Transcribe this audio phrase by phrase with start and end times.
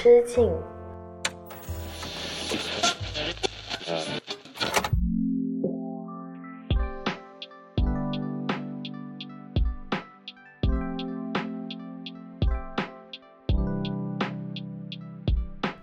[0.00, 0.48] 知境。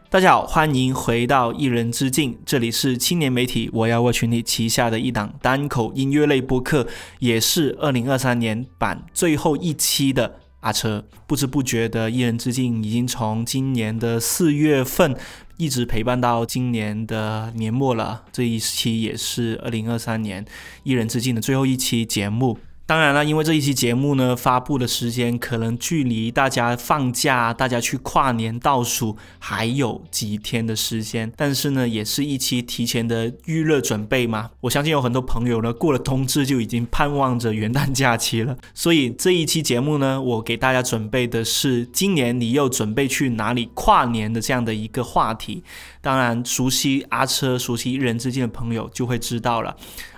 [0.10, 6.88] 大家好，欢迎回到一人之境，这里是青年媒体我要我群里旗下的一档单口音乐类播客，
[7.20, 11.06] 也是二零二三年版最后一期的阿车。
[11.28, 15.16] 不知不觉的，一人之境已经从今年的四月份
[15.58, 18.24] 一直陪伴到今年的年末了。
[18.32, 20.44] 这一期也是二零二三年
[20.84, 22.58] 一人之境的最后一期节目。
[22.88, 34.52] 当然了，因为这一期节目呢发布的时间可能距离大家放假、大家去跨年倒数还有几天的时间，但是呢，也是一期提前的预热准备嘛。
[34.62, 45.64] 我相信有很多朋友呢过了冬至就已经盼望着元旦假期了，所以这一期节目呢，我给大家准备的是今年你又准备去哪里跨年的这样的一个话题。
[46.02, 49.76] 当然，熟悉阿车、熟悉一人之间的朋友就会知道了。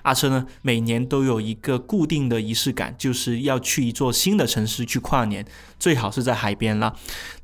[0.08, 5.46] 大车呢，每年都有一个固定的仪式感，就是要去一座新的城市去跨年，
[5.80, 6.94] 最好是在海边了。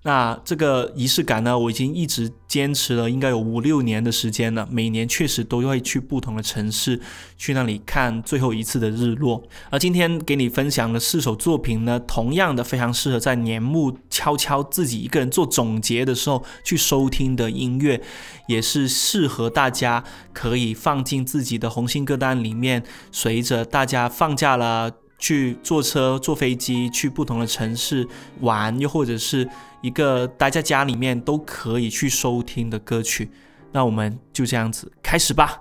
[0.06, 4.68] 那这个仪式感呢，我已经一直坚持了，应该有五六年的时间了。
[4.70, 7.00] 每年确实都会去不同的城市，
[7.38, 9.42] 去那里看最后一次的日落。
[9.70, 18.02] 而今天给你分享的四首作品呢，同样的非常适合在年末悄悄自己一个人做总结的时候去收听的音乐，
[18.48, 25.03] 也是适合大家可以放进自己的红心歌单里面，随着大家放假了。
[25.18, 28.08] 去坐车、坐飞机去不同的城市
[28.42, 29.48] 玩，又或者是
[29.82, 33.30] 一个待在家里面都可以去收听的歌曲。
[33.72, 35.60] 那我们就这样子开始吧。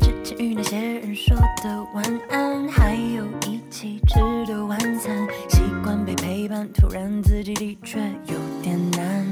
[0.00, 9.26] 之前与那些人说的晚安，还有一起吃的晚餐，习惯被陪伴，突然自己的确有点难。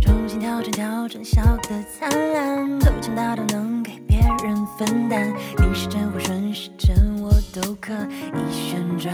[0.00, 7.17] 重新调整调整，笑得灿烂，头强大到能给别人分担，逆时针或顺时针。
[7.52, 9.12] 都可以旋转。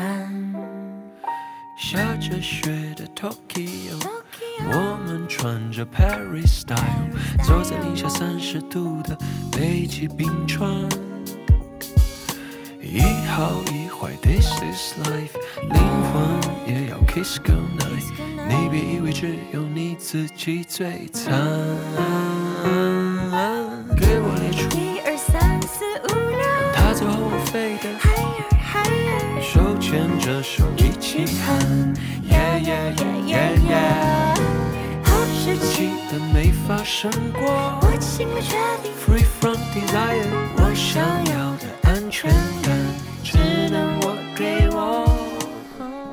[1.76, 4.00] 下着雪的 Tokyo，
[4.60, 7.10] 我们穿着 Paris style，
[7.44, 9.18] 坐在零下三十度的
[9.50, 10.70] 北极冰川。
[12.80, 15.80] 一好一坏，This is life，灵
[16.12, 18.12] 魂也要 kiss goodnight。
[18.46, 21.32] 你别以为只有你自己最惨。
[23.96, 24.38] 给我
[29.94, 31.94] 牵着手一起看，
[32.24, 34.34] 耶耶耶耶耶！
[35.04, 37.78] 好事记得没发生过。
[37.80, 42.28] 我心里确定，Free from desire，我想要的安全
[42.64, 42.76] 感，
[43.22, 43.38] 只
[43.70, 45.06] 能我给我。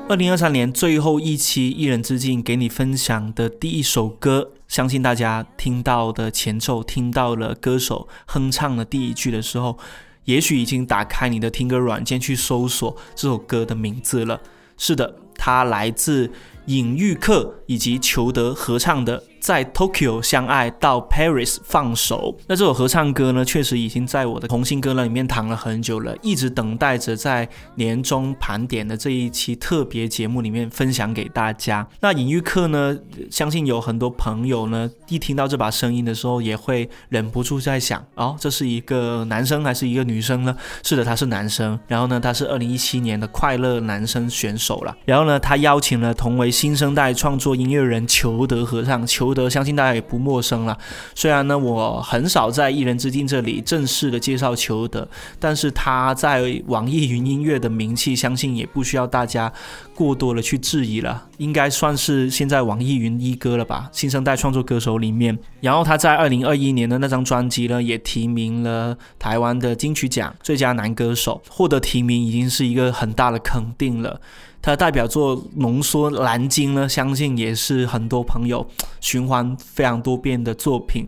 [0.08, 9.76] 二零二三年最后一期一人之境，给你分享的第一首歌，相信大家听到的前奏，听到了歌手哼唱的第一句的时候。
[10.24, 14.40] 也许已经打开你的听歌软件去搜索这首歌的名字了。
[14.76, 16.30] 是的，它来自
[16.66, 19.22] 隐喻克以及裘德合唱的。
[19.42, 31.84] 在 Tokyo 相爱到 Paris 放手，那这首合唱歌呢，确实已经在我的红心歌单里面躺了很久了，一直等待着在年终盘点的这一期特别节目里面分享给大家。
[31.98, 32.96] 那隐喻课呢，
[33.32, 40.56] 相信有很多朋友呢，一听到这把声音的时候，也会忍不住在想，哦，这是一个男生还是一个女生呢？
[40.84, 41.76] 是的，他是男生。
[41.88, 44.96] 然后呢，他是二零一七年的快乐男生选手了。
[45.04, 49.31] 然后呢，他邀请了同为新生代创作音乐人裘德合唱，裘。
[49.34, 50.76] 德相信大家也不陌生了。
[51.14, 55.06] 虽然呢，我很少在一人之境这里正式的介绍裘德，
[55.38, 59.52] 但是他在网易云音乐的名气，相信也不需要大家
[59.94, 61.28] 过多的去质疑了。
[61.38, 65.36] 应该算是现在网易云一哥了吧，新生代创作歌手里面。
[65.60, 74.20] 然后他在二零二一年的那张专辑呢，也提名了台湾的金曲奖最佳男歌手，获得提名已经是一个很大的肯定了。
[74.62, 78.66] 他的代表作《浓缩蓝鲸》呢，相信也是很多朋友
[79.02, 81.06] 循环非常多遍的作品。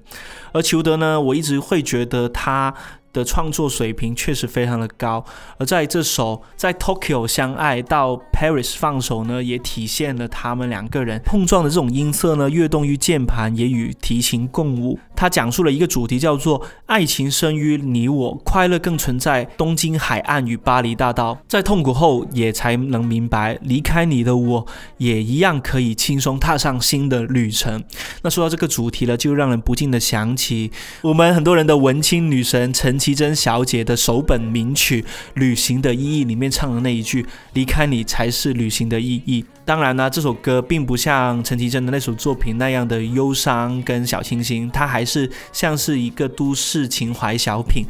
[0.52, 2.74] 而裘德呢，我一直会觉得他。
[3.14, 5.24] 的创作水平确实非常的高，
[5.56, 14.98] 而在这首在 Tokyo 相爱到 Paris 放手呢，也体现了他们两个人碰撞的这种音色呢，跃动于键盘，也与提琴共舞。
[15.14, 21.38] 他讲述了一个主题，叫做“爱情生于你我，快乐更存在东京海岸与巴黎大道”。
[21.46, 24.66] 在痛苦后，也才能明白，离开你的我，
[24.98, 27.84] 也一样可以轻松踏上新的旅程。
[28.22, 30.72] 那说到这个主题了，就让人不禁的想起
[31.02, 32.98] 我们很多人的文青女神陈。
[33.04, 35.02] 绮贞小姐的首本名曲
[35.34, 39.44] 《旅行的意义》里面唱的那一句“离开你才是旅行的意义”。
[39.62, 47.84] 当然呢，这首歌并不像陈绮贞的那首作品那样的忧伤跟小清新，它还是像是一个都市情怀小品，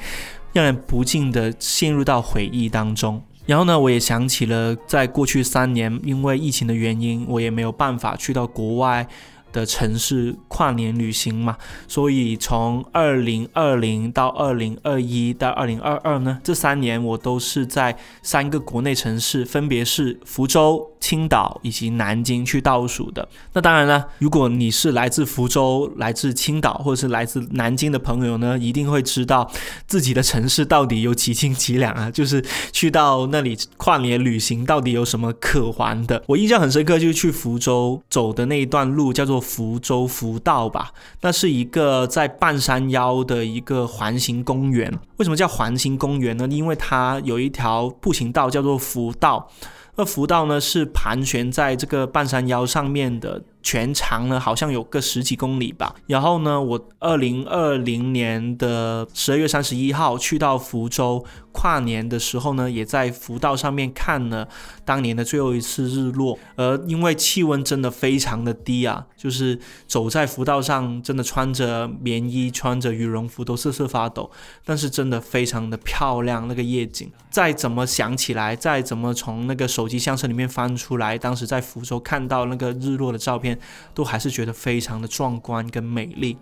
[0.53, 3.23] 让人不禁的陷入到回忆当中。
[3.47, 9.07] 然后呢，我也想起了在过去三年，因为疫情的原因，我也没有办法去到国外。
[9.55, 11.57] 的城市跨年旅行嘛，
[11.87, 23.29] 所以从二零二零到二零二一到二零二二呢，这三年我都是在三个国内城市，分别是福州、青岛以及南京去倒数的。
[23.53, 29.51] 那当然了，如果你是来自福州、来自青岛或者是来自南京的朋友呢，一定会知道
[29.87, 32.43] 自己的城市到底有几斤几两啊， 就是
[32.73, 36.23] 去到那里跨年旅行到底有什么可玩的。
[36.27, 39.35] 我印象很深刻，就是去福州走的那一段路叫做。
[39.45, 40.91] 福州福道吧，
[41.21, 44.91] 那是一个在半山腰的一个环形公园。
[45.19, 46.49] 为什么叫环形公园呢？
[46.51, 49.51] 因为它有一条步行道叫做福道，
[49.97, 53.43] 那福道呢是盘旋在这个半山腰上面的。
[53.65, 55.97] 全长呢，好像有个十几公里吧。
[56.07, 64.47] 然后呢，我二零二零年的十二月三十一号去到福州跨年的时候呢，也在福道上面看了
[64.85, 66.39] 当年的最后一次日落。
[66.57, 74.31] 而因为气温真的非常的低啊，就是走在福道上，真的穿着棉衣、穿着羽绒服都瑟瑟发抖。
[74.63, 77.11] 但是真的非常的漂亮，那个夜景。
[77.31, 83.54] 再怎么想起来，再怎么从那个手机相册里面翻出来，当时在福州看到那个日落的照片。
[83.95, 86.37] 都还是觉得非常的壮观跟美丽，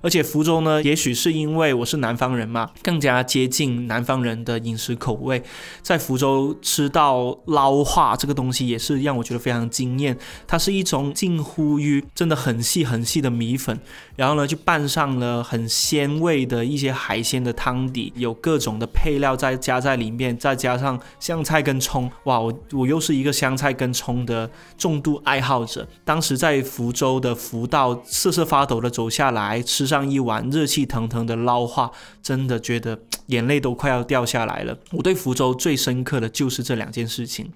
[0.00, 5.42] 而且福州呢，也许是因为我是南方人嘛，更加接近南方人的饮食口味，
[5.82, 10.16] 在福州吃到捞化这个东西，也是让我觉得非常惊艳。
[10.46, 13.78] 它是一种近乎于真的很细很细的米粉，
[14.16, 26.53] 然后呢就拌上了很鲜味的一些海鲜的汤底，有各种的配料再加在里面，再加上香菜跟葱，哇，我我又是一个香菜跟葱的重度爱好者，当时在。
[26.54, 31.90] 在福州的福道瑟瑟发抖的走下来，吃上一碗热气腾腾的捞化，
[32.22, 32.96] 真的觉得
[33.26, 34.78] 眼泪都快要掉下来了。
[34.92, 37.50] 我对福州最深刻的就是这两件事情。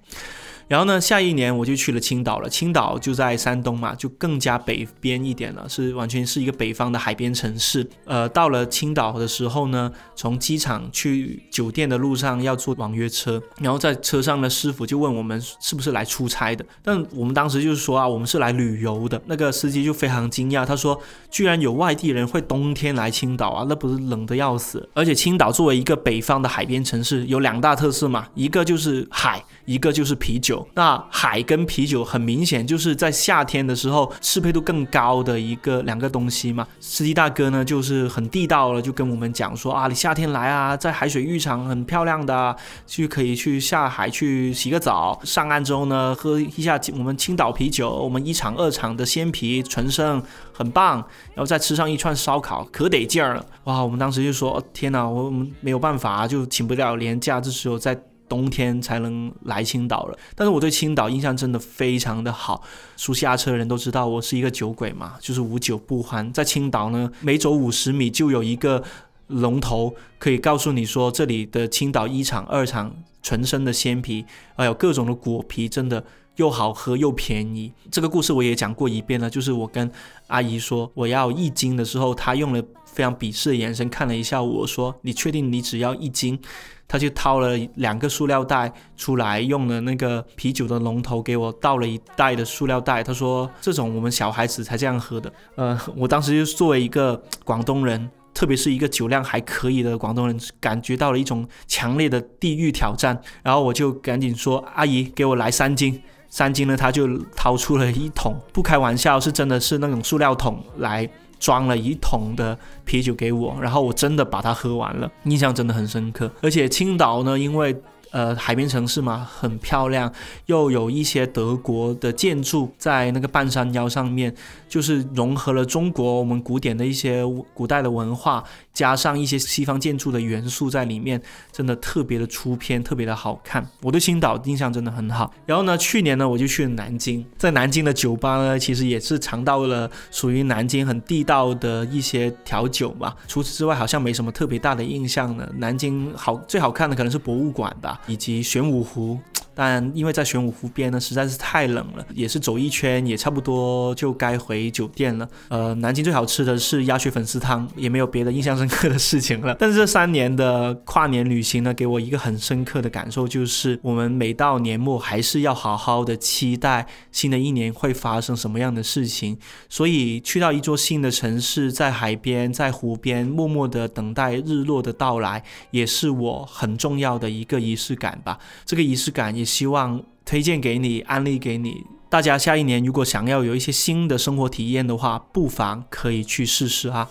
[0.68, 2.48] 然后呢，下一年我就去了青岛了。
[2.48, 7.88] 青岛就在山东嘛，就更加北边一点了，是完全是一个北方的海边城市。
[8.04, 16.64] 呃，到了青岛的时候呢，从机场去酒店的路上要坐网约车，然后在车上的师傅就问我们是不是来出差的。
[16.82, 19.20] 但我们当时就是说啊，我们是来旅游的。
[19.26, 21.00] 那个司机就非常惊讶，他说
[21.30, 24.86] 居然有外地人会冬天来青岛啊，那不是冷的要死。
[24.92, 30.66] 而且青岛作为一个北方的海边城市，有两大特色嘛，一个就是海，一个就是啤酒。
[30.72, 36.66] 那海跟啤酒很明显就是在夏天的时候适配度更高的一个两个东西嘛。
[36.80, 42.56] 司机大哥呢就是很地道了，就跟我们讲说啊，你夏天来啊，在海水浴场很漂亮的，
[42.86, 50.96] 去可以去下海去洗个澡，上岸之后呢喝一下我们青岛啤酒，我们一厂二厂的鲜啤纯生很棒，
[51.34, 53.44] 然后再吃上一串烧烤，可得劲儿了。
[53.64, 58.00] 哇，我们当时就说天哪，我们没有办法，就请不了年假，这时候在。
[58.28, 62.62] 冬天才能来青岛了，但是我对青岛印象真的非常的好。
[62.96, 66.32] 熟悉阿车的人都知道我是一个酒鬼嘛，就是无酒不欢。
[66.32, 68.82] 在青岛呢，每走五十米就有一个
[69.28, 74.25] 龙头可以告诉你说，这里的青岛一厂、二厂纯生的鲜啤，
[74.56, 76.04] 还有各种的果啤，真的
[76.38, 77.73] 又好喝又便宜。
[77.90, 79.88] 这个故事我也讲过一遍了，就是我跟
[80.26, 86.38] 阿姨说我要一斤的时候，她用了非常鄙视的眼神看了一下我说：“你确定你只要一斤？”
[86.87, 93.02] 她就掏了两个塑料袋出来，用了那个啤酒的龙头给我倒了一袋的塑料袋。
[93.02, 103.21] 她说：“这种我们小孩子才这样喝的。”呃，我当时就作为一个广东人，特别是一个酒量还可以的广东人，感觉到了一种强烈的地域挑战。
[103.42, 111.08] 然后我就赶紧说：“阿姨，给我来三斤。”三斤呢，他就掏出了一桶，不开玩笑，是真的是那种塑料桶来。
[111.40, 116.28] 装了一桶的啤酒给我，然后我真的把它喝完了，印象真的很深刻。
[116.42, 117.80] 而且青岛呢，因为
[118.11, 120.12] 呃海边城市嘛，很漂亮，
[120.47, 124.35] 又有一些德国的建筑在那个半山腰上面，
[124.68, 127.23] 就是融合了中国我们古典的一些
[127.54, 128.42] 古代的文化。
[128.78, 131.20] 加上一些西方建筑的元素在里面，
[131.50, 133.68] 真的特别的出片，特别的好看。
[133.82, 135.35] 我对青岛印象真的很好。
[135.44, 143.16] 然后呢，去年呢我就去了南京，在南京的酒吧呢，其实也是尝到了属于南京很地道的一些调酒吧。
[143.26, 145.44] 除此之外，好像没什么特别大的印象呢。
[145.56, 149.18] 南京好最好看的可能是博物馆吧，以及玄武湖。
[149.61, 155.28] 但因为在玄武湖边呢，实在是太冷了，也是走一圈也差不多就该回酒店了。
[155.49, 159.56] 呃，南京最好吃的是鸭血粉丝汤，也没有别的印象深刻的事情了。
[159.58, 169.38] 但是这三年的跨年旅行呢，给我一个很深刻的感受，就是我们每到年末还是要好好的期待新的一年会发生什么样的事情。
[169.68, 178.38] 所以去到一座新的城市，在海边，在湖边，默默的等待日落的到来，也是我很重要的一个仪式感吧。
[178.64, 181.84] 这个仪式感也希望推荐给你，安利给你。
[182.10, 187.08] 大家下一年如果想要有一些新的生活体验的话，不妨可以去试试啊。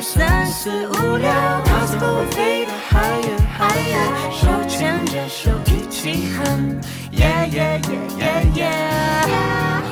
[0.00, 6.80] 三四五六，脑子不会飞得 higher higher，手牵着手一起哼
[7.12, 9.26] ，yeah yeah yeah yeah yeah。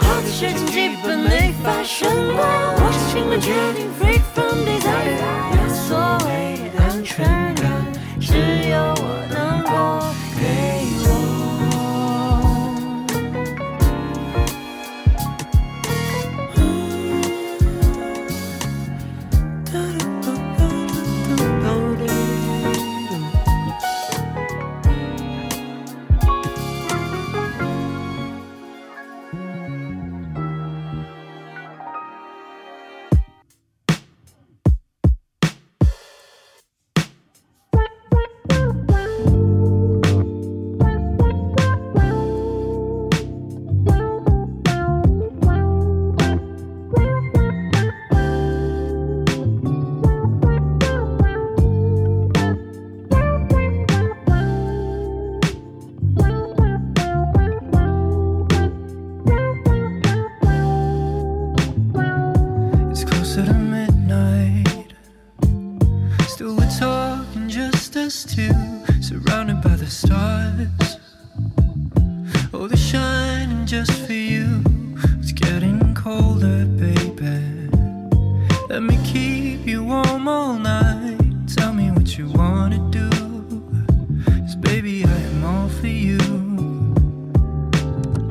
[0.01, 5.56] 好的事情基本没发生过，我是新的决定，free from desire，
[73.67, 74.63] just for you.
[75.19, 77.43] It's getting colder, baby.
[78.69, 81.19] Let me keep you warm all night.
[81.49, 83.11] Tell me what you wanna do.
[84.25, 86.19] Cause, baby, I am all for you.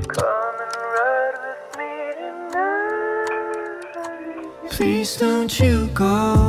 [0.08, 3.28] Come and ride with me tonight.
[4.72, 6.45] Please don't you go.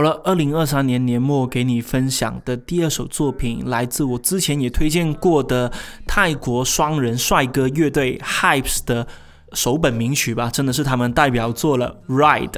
[0.00, 5.70] 好了，二零二三年年末给你分享的第二首作品，来自我之前也推荐过的
[6.06, 9.06] 泰国双人帅哥乐队 Hypes 的
[9.52, 12.48] 首本名曲吧，真的是他们代表作了《Ride》。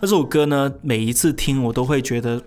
[0.00, 2.40] 那这首歌呢，每一次听我都会觉得。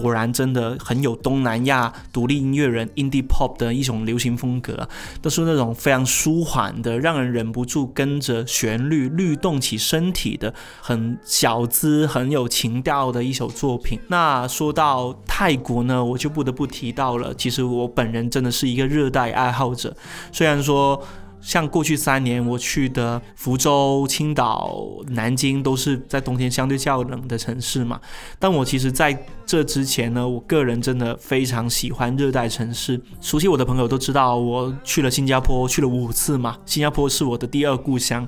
[0.00, 4.88] 果然真的很有东南亚独立音乐人 indie pop 的一种流行风格，
[5.20, 13.98] 都是那种非常舒缓的，让人忍不住跟着旋律律动起身体的，很小资、很有情调的一首作品。
[14.06, 19.96] 那说到泰国呢，我就不得不提到了，其实我本人真的是一个热带爱好者，
[20.30, 21.02] 虽然说。
[21.40, 24.76] 像过去三年我去的福州、青岛、
[25.08, 28.00] 南京都是在冬天相对较冷的城市嘛，
[28.38, 29.16] 但我其实在
[29.46, 33.00] 这之前呢，我个人真的非常喜欢热带城市。
[33.20, 38.26] 熟悉我的朋友都知道，我去了新加坡，去了五次嘛，新加坡是我的第二故乡。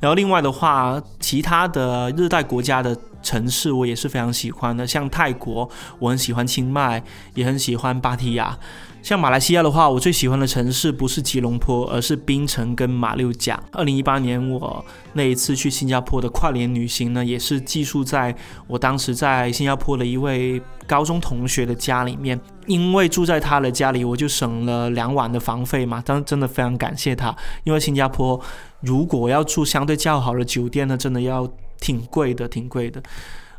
[0.00, 5.68] 然后另外的话，其他的热带国家的城市我也是非常喜欢的，像泰国，
[5.98, 7.02] 我很喜欢清迈，
[7.34, 8.58] 也很喜欢芭提雅。
[9.04, 13.62] 像马来西亚的话，我最喜欢的城市不是吉隆坡，而是槟城跟马六甲。
[13.70, 14.82] 二零一八年我
[15.12, 18.34] 那一次去新加坡的跨年旅行呢，也是寄宿在
[18.66, 22.40] 我当时在新加坡的一位高中同学的家里面。
[22.66, 26.00] 因为住在他的家里，我就省了两晚的房费嘛。
[26.00, 28.40] 当真的非常感谢他，因为新加坡
[28.80, 31.46] 如果要住相对较好的酒店呢，真的要
[31.78, 33.02] 挺贵的，挺贵的。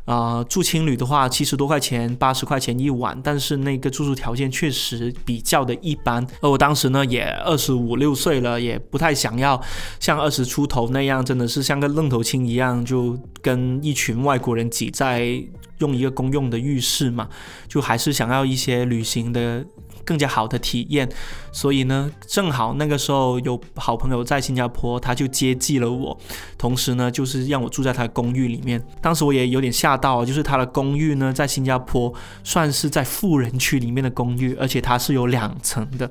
[0.06, 6.26] 啊、住青旅的话，七十多块钱、八十块钱一晚，但是那个住宿条件确实比较的一般。
[6.40, 9.60] 而我当时呢，也二十五六岁了，也不太想要
[10.00, 15.42] 像二十出头那样，真的是像个愣头青一样，就跟一群外国人挤在
[15.78, 17.28] 用一个公用的浴室嘛，
[17.68, 19.64] 就还是想要一些旅行的
[20.06, 21.06] 更加好的体验，
[21.52, 26.16] 所以呢，正好那个时候有好朋友在新加坡，他就接济了我，
[26.56, 28.82] 同时呢，就是让我住在他的公寓里面。
[29.02, 36.10] 当时我也有点吓到，就是他的公寓呢，在新加坡算是在富人区里面的公寓，而且它是有两层的。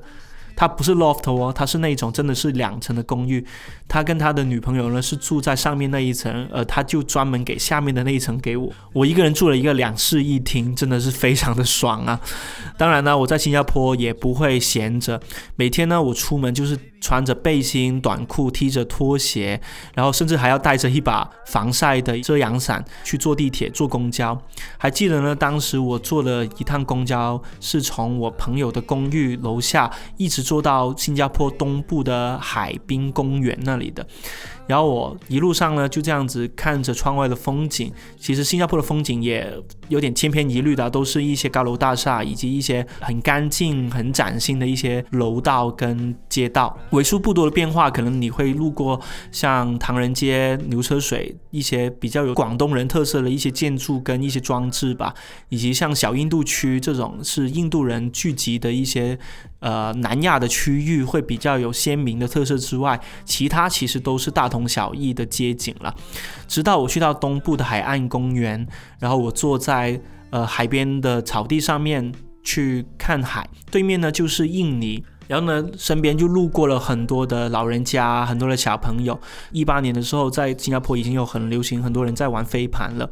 [0.56, 3.46] 他不是 loft 哦，他是那种真的是两层的公寓。
[3.86, 8.72] 他跟他的女朋友呢是住在上面那一层，呃，他就专门给下面的那一层给我。
[8.92, 12.18] 我一个人住了一个两室一厅，真的是非常的爽啊。
[12.76, 15.20] 当然呢，我在新加坡也不会闲着，
[15.54, 19.60] 每天呢我出门就是穿着背心、短裤、踢着拖鞋，
[19.94, 24.40] 然后甚至还要带着一把防晒的遮阳伞去坐地铁、坐公交。
[24.78, 30.46] 还记得呢，当时我坐了一趟公交，是从我朋友的公寓楼下一直。
[30.46, 34.06] 坐到新加坡东部的海滨公园那里的。
[34.66, 39.52] 然后我一路上呢就这样子看着窗外的风景，其实新加坡的风景也
[39.88, 55.14] 有点千篇一律的，都是一些高楼大厦以及一些很干净、很崭新的一些楼道跟街道，为数不多的变化，可能你会路过像唐人街、牛车水一些比较有广东人特色的一些建筑跟一些装置吧，
[55.48, 59.18] 以及像小印度区这种是印度人聚集的一些
[59.66, 64.64] 呃南亚的区域会比较有鲜明的特色之外，其他其实都是大同。
[64.76, 65.94] 小异的街景了，
[66.46, 68.66] 直到我去到东部的海岸公园，
[68.98, 79.18] 然后我坐在呃海边的草地上面去看海，对面呢就是印尼，然后呢身边就路过了很多的老人家，很多的小朋友。
[79.52, 83.08] 一八年的时候，在新加坡已经有很流行，很多人在玩飞盘了，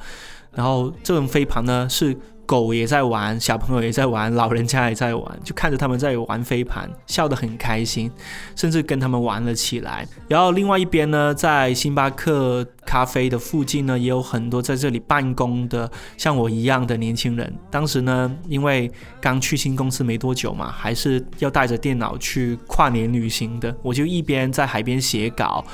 [0.53, 2.19] 然后这种飞盘呢是。
[2.47, 8.11] 狗也在玩，小朋友也在玩，老人家也在玩，就看着他们在玩飞盘，笑得很开心，
[8.57, 10.07] 甚至跟他们玩了起来。
[10.29, 17.53] 然后另外一边呢，在星巴克咖啡的附近呢，也有很多在这里办公的像我一样的年轻人。
[17.71, 25.65] 当时呢，因为刚去新公司没多久嘛，还是要带着电脑去跨年旅行的，我就一边在海边写稿。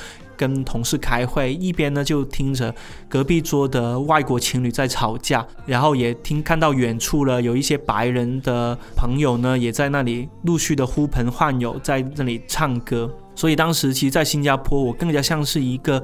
[0.40, 2.75] 跟同事开会，一边呢就听着
[3.11, 13.14] 隔壁桌的外国情侣在吵架，然后也听看到远处了有一些白人的朋友呢也在那里陆续的呼朋唤友，在那里唱歌。
[13.40, 16.02] 所以当时其实，在新加坡，我更加像是一个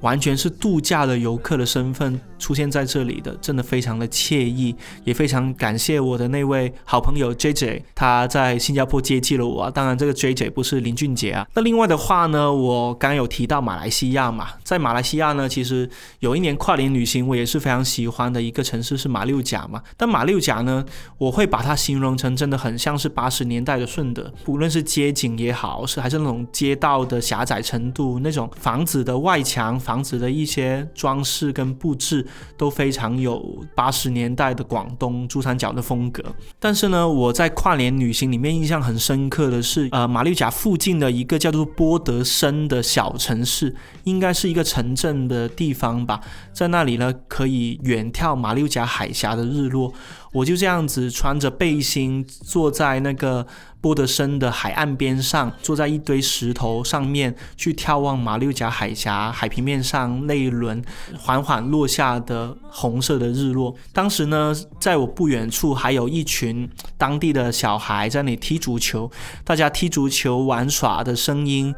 [0.00, 4.74] 完全是度假的游客的身份出现在这里的，真的非常的惬意，
[5.04, 9.70] 也非常感谢我的那位好朋友 J J，他在新加坡接济了我。
[9.70, 11.46] 当然，这个 J J 不是林俊杰啊。
[11.52, 15.86] 那另外的话呢，我刚有提到马来西亚嘛，在马来西亚呢，其实
[16.20, 19.82] 有一年跨年旅行，我也是非常喜欢的一个城市是马六甲嘛。
[19.98, 20.82] 但马六甲呢，
[21.18, 26.77] 我会把它形容成真的很像是八十年代的顺德，不论是街景也好，是还是那种街。
[26.78, 36.22] 道的狭窄程度，那种房子的外墙、房子的一些装饰跟布置都非常有八十年代的广东珠三角的风格。
[36.58, 46.20] 但是呢，我在跨年旅行里面印象很深刻的是，呃，马六甲附近的一个叫做波德森的小城市，应该是一个城镇的地方吧。
[46.52, 49.92] 在那里呢，可以远眺马六甲海峡的日落。
[50.32, 53.46] 我就这样子穿着背心，坐在那个。
[53.80, 60.82] 波德森的海岸边上，坐在一堆石头上面，去眺望马六甲海峡海平面上那一轮
[61.16, 63.74] 缓缓落下的红色的日落。
[63.92, 69.10] 当时呢，在我不远处还有一群当地的小孩在那里踢足球，
[69.44, 71.74] 大家踢足球玩耍的声音，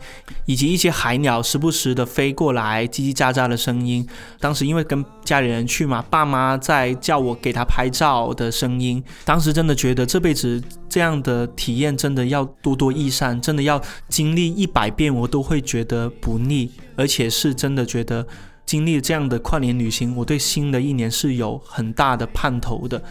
[0.46, 4.06] 以及一些海鸟时不时的飞过来叽叽喳喳的声音。
[4.38, 11.96] 当时因为跟家里人去嘛，爸妈在叫我给他拍照的声音，当时真的觉得这辈子这样的体验。
[11.96, 18.26] 真的要多多益善，真的要经历一百遍，我都会觉得不腻，而且是真的觉得
[18.66, 23.02] 经历这样的跨年旅行，我对新的一年是有很大的盼头的，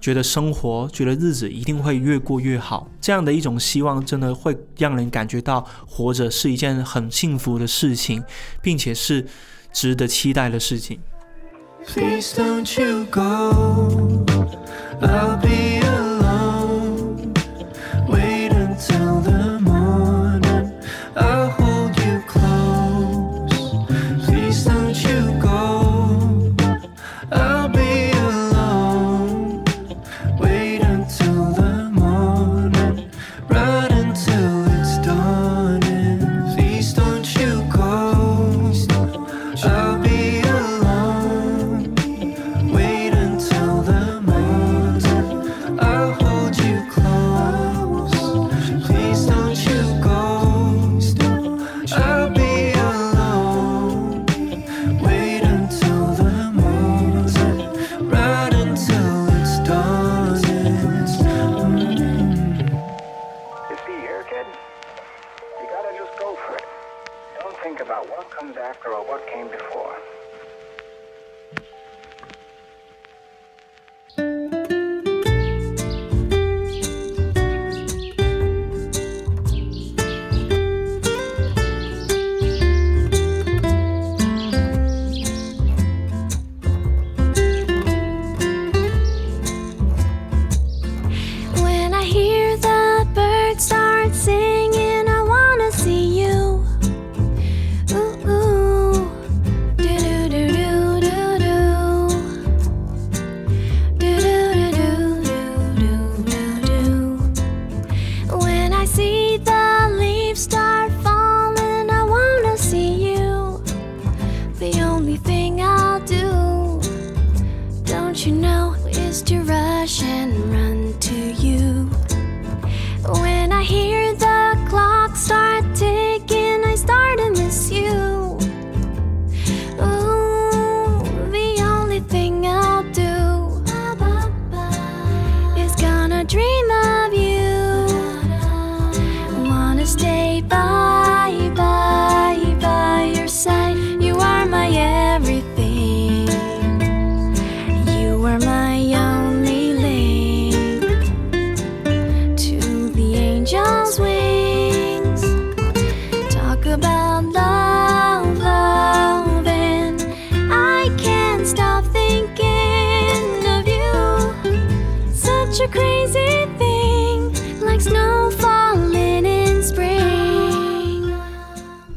[0.00, 8.22] 觉得生活，觉得日子一定会越过越好，这样的一种希望，真的会让人感觉到活着是一件很幸福的事情，
[8.62, 9.26] 并且是
[9.72, 11.00] 值得期待的事情。
[11.86, 14.24] Please don't you go,
[15.00, 15.75] I'll be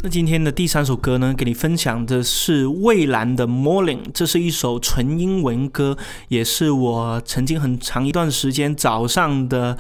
[0.09, 5.95] 今天的第三首歌呢，给你分享的是蔚蓝的《Morning》，这是一首纯英文歌，
[6.29, 9.77] 也是我曾经很长一段时间早上的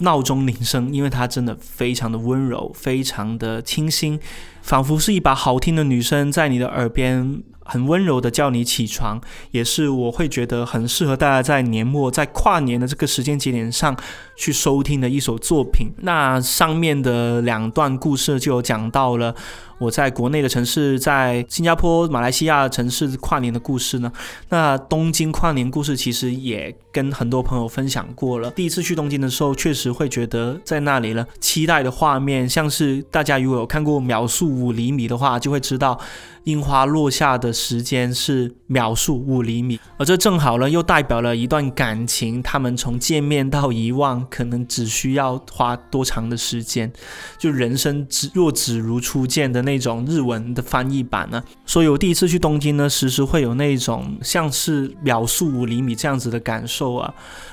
[0.00, 4.20] 闹钟铃声，因为它真的非常的温柔，非常的清新，
[4.60, 7.42] 仿佛是一把好听的女声在你的耳边。
[7.62, 9.20] 很温柔的叫你起床，
[9.52, 13.96] 也是我会觉得很适合大家在年末、在跨年的这个时间节点上
[14.40, 15.92] 去收听的一首作品。
[15.98, 19.34] 那上面的两段故事就有讲到了
[19.78, 24.10] 我在国内的城市，在新加坡、马来西亚城市跨年的故事呢。
[24.48, 28.50] 那东京跨年故事其实也跟很多朋友分享过了。
[28.52, 36.00] 第一次去东京的时候，确实会觉得在那里了，期待的画面像是大家如果有看过秒速五厘米的话，就会知道。
[36.44, 46.90] 樱花落下的时间是秒速五厘米，而这正好呢，又代表了一段感情，他们从见面到遗忘，可能只需要花多长的时间？
[47.36, 51.42] 就人生只若只如初见的那种日文的翻译版呢？
[51.66, 57.12] 所以我第一次去东京呢，时时会有那种像是秒速五厘米这样子的感受啊。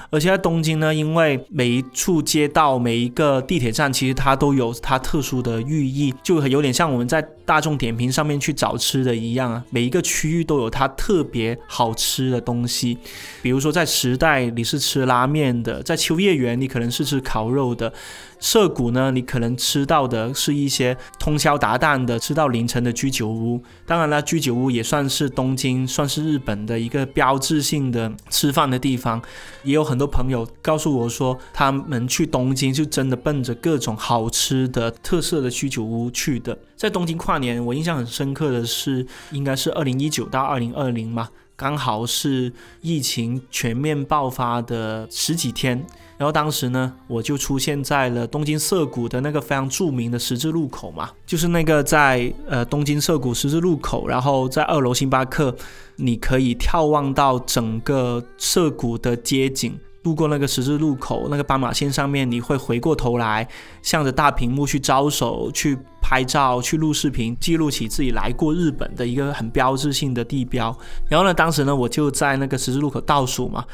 [0.09, 9.63] 而且在东京呢，因为每一处街道、每一个地铁站，其实它都有它特殊的寓意，就有点像我们在大众点评上面去找吃的一样啊。
[9.69, 12.97] 每一个区域都有它特别好吃的东西，
[13.41, 17.91] 比如说在时代你是吃拉面的，在秋叶原你可能是吃烤肉的。
[18.39, 23.61] 涩谷呢，你可能吃到的是一些通宵达旦的吃到凌晨的居酒屋。
[23.85, 29.21] 当然了，居酒屋也算是东京，算是日本的一个标志性的吃饭的地方。
[29.63, 36.57] 也有很多朋友告诉我说，他们去东京就真的奔着各种好吃的特色的居酒屋去的。
[36.75, 45.85] 在东京跨年，我印象很深刻的是，应该是二零一九到二零二零嘛，刚好是疫情全面爆发的十几天。
[46.17, 55.55] 然后当时呢，我就出现在了东京涩谷的那个非常著名的十字路口嘛，就是那个在呃东京涩谷十字路口，然后在二楼星巴克，
[55.97, 59.77] 你可以眺望到整个涩谷的街景。
[60.07, 63.45] 路过那个十字路口，那个斑马线上面，你会回过头来，
[63.81, 70.73] 向着大屏幕去招手、去拍照、去录视频，记录起自己来过日本的一个很标志性的地标。
[71.09, 73.65] 然后呢，当时呢，我就在那个十字路口倒数嘛。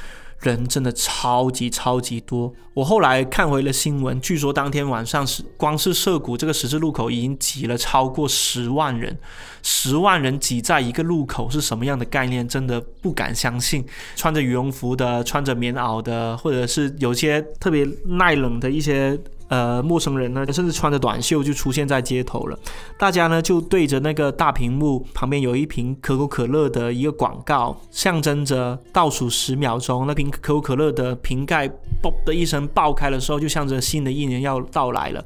[0.44, 2.54] 人真的超级超级多。
[2.74, 9.18] 我后来看回了新闻，据说当天晚上是光是涩谷这个十字路口已经挤了超过十万人，
[9.62, 12.48] 十万人挤在一个路口是什么样的概念？
[12.48, 13.86] 真的不敢相信。
[14.16, 19.20] 穿着羽绒服的，穿着棉袄的，或者是有些特别耐冷的一些。
[19.54, 22.58] 呃，陌生人呢，甚至穿着短袖就出现在街头了。
[22.98, 31.70] 大家呢就对着那个大屏幕旁边有一瓶可口可乐的一个广告，象征着倒数十秒钟，那瓶可口可乐的瓶盖
[32.02, 35.24] “啵”的一声爆开的时候，就象征新的一年要到来了。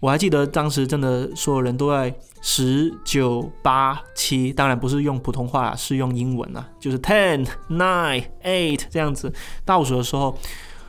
[0.00, 2.12] 我还记得当时真的所有人都在
[2.42, 9.32] 十九八七，当然不是用普通话，是用英文啊，就是 ten nine eight 这样子
[9.64, 10.36] 倒数的时候。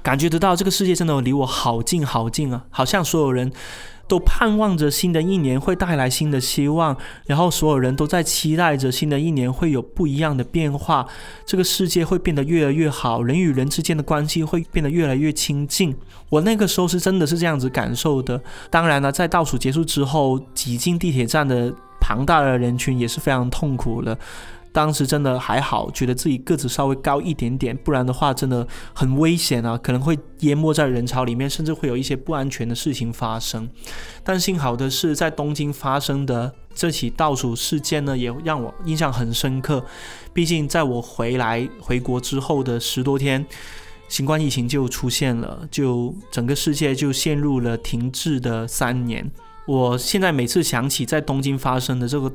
[0.06, 2.63] 感觉得到这个世界真的离我好近好近啊！
[2.70, 3.52] 好像所有人
[4.08, 11.08] 都盼望着新的一年会带来新的希望，然后所有人都在期待着新的一年会有不一样的变化，
[11.44, 15.96] 这个世界会变得越来越好，人与人之间的关系会变得越来越亲近。
[16.30, 18.39] 我那个时候是真的是这样子感受的。
[18.70, 24.15] 当然了，在倒数结束之后，挤进地铁站的庞大的人群也是非常痛苦的。
[24.76, 33.70] 当时真的还好，觉得自己个子稍微高一点点，不然的话真的很危险啊，可能会淹没在人潮里面，甚至会有一些不安全的事情发生。
[34.22, 39.82] 但幸好的是，在东京发生的这起倒数事件呢，也让我印象很深刻。
[40.34, 43.46] 毕竟在我回来回国之后的十多天，
[44.10, 49.32] 新冠疫情就出现了，就整个世界就陷入了停滞的三年。
[49.66, 52.30] 我现在每次想起在东京发生的这个。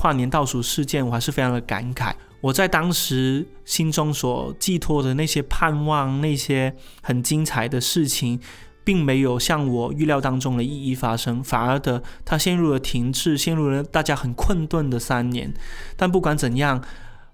[0.00, 2.14] 跨年倒数事件，我还是非常的感慨。
[2.40, 8.40] 我在当时心中所寄托的那些盼望，那些很精彩的事情，
[8.82, 15.52] 并没有像我预料当中的意义发生，反而的它陷入了停滞，陷入了大家很困顿的三年。
[15.98, 16.82] 但不管怎样，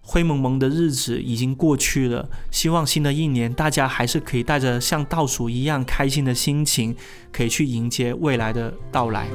[0.00, 2.28] 灰蒙蒙的日子已经过去了。
[2.50, 6.96] 希望新的一年，大家还是可以带着像倒数一样开心的心情，
[7.30, 9.28] 可以去迎接未来的到来。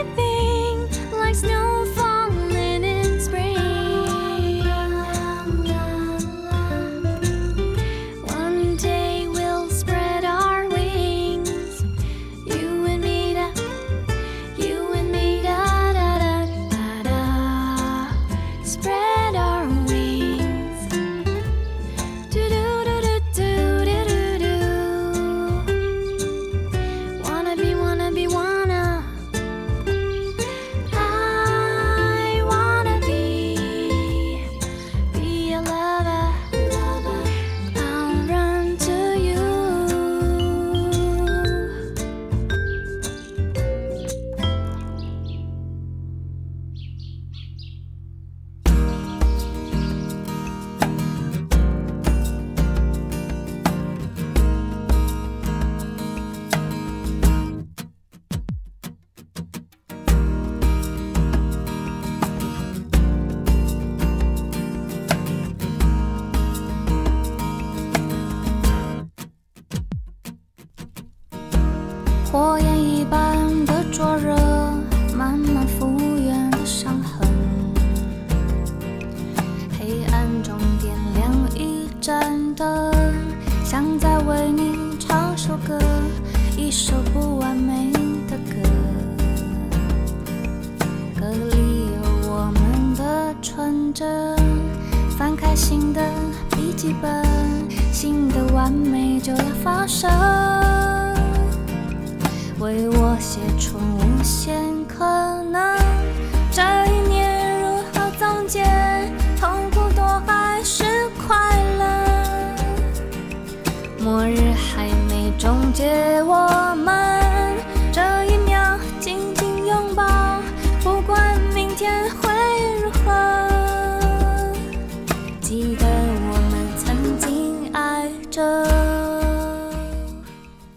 [0.00, 1.79] everything like snow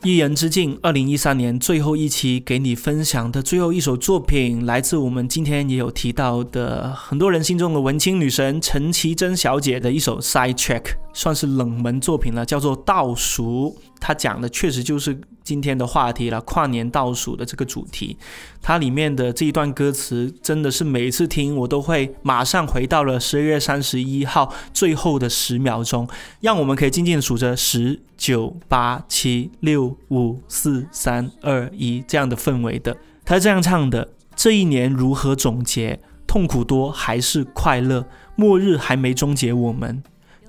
[0.06, 13.78] 一人之境，二零一三年最后一期给你分享的最后一首作品，来自我们今天也有提到的很多人心中的文青女神陈绮贞小姐的一首 Side Track，算是冷门作品了，叫做《倒数》。
[14.00, 18.18] 它讲的确实就是今天的话题了，跨年倒数的这个主题。
[18.62, 26.08] 它里面的这一段歌词，真的是每一次听我都会马上回到了十二月三十一号最后的十秒钟，
[26.42, 32.98] 让我们可以静静数着十九八七六五四三二一这样的氛围的。
[33.24, 36.02] 他是这样唱的：这一年如何总结？
[36.26, 38.08] 痛苦多还是快乐？
[38.36, 40.02] 末日还没终结，我们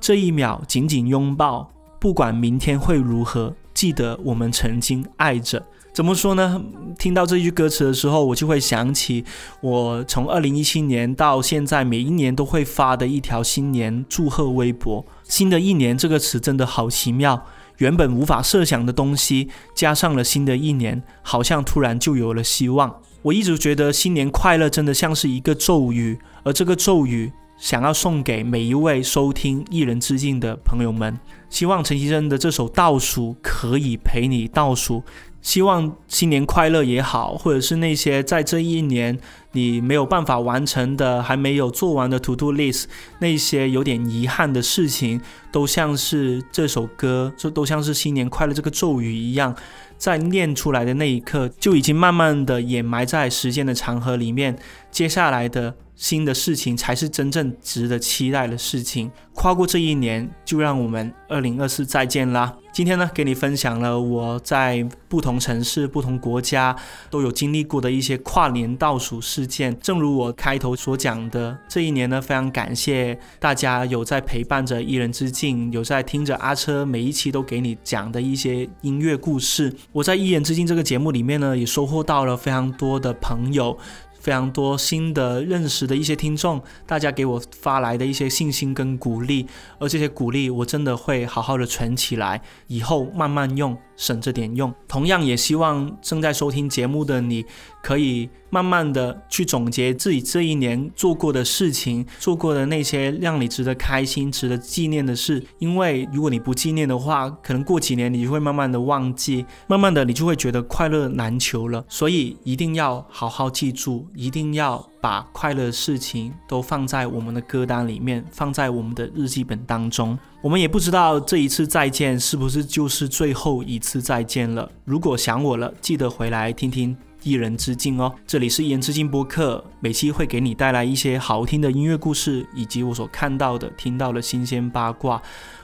[0.05, 5.65] 这一秒紧紧拥抱，不管明天会如何，记得我们曾经爱着。
[5.95, 6.63] 怎么说呢？
[6.99, 9.25] 听到这句歌词的时候，我就会想起
[9.63, 15.07] 我从二零一七年到现在，每一年都会发的一条新年祝贺微博。
[15.23, 17.47] 新的一年这个词真的好奇妙，
[17.79, 23.01] 原本无法设想的东西，加上了新的一年，好像突然就有了希望。
[23.23, 31.19] 我一直觉得新年快乐真的像是一个咒语，而这个咒语想要送给每一位收听《一人之境》的朋友们。
[31.49, 35.03] 希望陈绮贞的这首《倒数》可以陪你倒数。
[35.41, 39.19] 希望新年快乐也好，或者是那些在这一年
[39.53, 42.85] 你没有办法完成的、还没有做完的 to do list，
[43.19, 45.21] 那些有点遗憾的事情，
[45.53, 49.55] 都像是这首歌，这都像是新年快乐这个咒语一样，
[49.99, 54.57] 在念出来的那一刻，就已经慢慢的掩埋在时间的长河里面。
[54.91, 59.11] 接下来的新的事情，才是真正值得期待的事情。
[59.33, 62.57] 跨过这一年，就让我们二零二四再见啦！
[62.73, 66.75] 今天呢，给你分享了我在不同城市、不同国家
[67.09, 69.77] 都有经历过的一些跨年倒数事件。
[69.81, 79.73] 正如我开头所讲的，这一年呢，非常感谢大家有在陪伴着一人之境，有在听着阿车每一期都给你讲的一些音乐故事。
[79.93, 83.79] 我在一人之境这个节目里面呢，也收获到了非常多的朋友。
[84.25, 89.47] 非常多新的认识的一些听众，大家给我发来的一些信心跟鼓励，
[89.79, 93.77] 而这些鼓励我真的会好好的存起来，以后慢慢用。
[93.97, 94.75] 省着点用。
[94.89, 97.45] 同样也希望正在收听节目的你，
[97.81, 105.45] 可以慢慢的去总结自己这一年做过的事情，做过的那些让你值得开心、值得纪念的事。
[105.59, 111.85] 因为如果你不纪念的话，可能过几年你就会慢慢的忘记，慢慢的你就会觉得快乐难求了。
[111.89, 114.89] 所以一定要好好记住，一定要。
[115.05, 120.19] 把快乐的事情都放在我们的歌单里面，放在我们的日记本当中。
[120.41, 124.67] 我们也不知道这一次再见是不是就是最后一次再见了。
[124.87, 128.15] 如果想我了，记得回来听听一人之境哦。
[128.27, 135.21] 这里是一人之境播客，每期会给你带来一些好听的音乐故事，以及我所看到的、听到的新鲜八卦。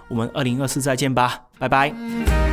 [0.08, 2.49] 我们二零二四再见吧，拜拜。